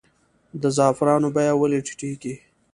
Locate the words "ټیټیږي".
1.85-2.35